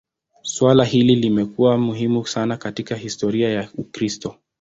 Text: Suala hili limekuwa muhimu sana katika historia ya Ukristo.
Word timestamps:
Suala 0.43 0.83
hili 0.85 1.15
limekuwa 1.15 1.77
muhimu 1.77 2.27
sana 2.27 2.57
katika 2.57 2.95
historia 2.95 3.49
ya 3.49 3.69
Ukristo. 3.77 4.35